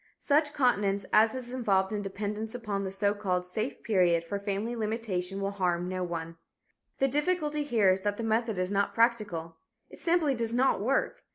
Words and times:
Such 0.17 0.53
continence 0.55 1.05
as 1.13 1.35
is 1.35 1.53
involved 1.53 1.93
in 1.93 2.01
dependence 2.01 2.55
upon 2.55 2.83
the 2.83 2.89
so 2.89 3.13
called 3.13 3.45
"safe 3.45 3.83
period" 3.83 4.23
for 4.23 4.39
family 4.39 4.75
limitation 4.75 5.39
will 5.39 5.51
harm 5.51 5.87
no 5.87 6.03
one. 6.03 6.37
The 6.97 7.07
difficulty 7.07 7.61
here 7.61 7.91
is 7.91 8.01
that 8.01 8.17
the 8.17 8.23
method 8.23 8.57
is 8.57 8.71
not 8.71 8.95
practical. 8.95 9.57
It 9.91 9.99
simply 9.99 10.33
does 10.33 10.53
not 10.53 10.81
work. 10.81 11.21